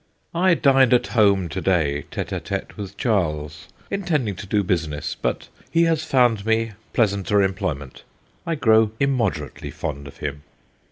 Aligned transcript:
'I 0.33 0.55
dined 0.55 0.95
at 0.95 1.05
home 1.13 1.47
to 1.49 1.61
day 1.61 2.05
tSte 2.11 2.31
a 2.31 2.41
tSte 2.41 2.75
with 2.75 2.97
Charles, 2.97 3.67
intending 3.91 4.33
to 4.37 4.47
do 4.47 4.63
business, 4.63 5.15
but 5.21 5.47
he 5.69 5.83
has 5.83 6.03
found 6.03 6.43
me 6.43 6.71
pleasanter 6.91 7.43
employment. 7.43 8.01
I 8.43 8.55
grow 8.55 8.93
immoderately 8.99 9.69
fond 9.69 10.07
of 10.07 10.17
him.' 10.17 10.41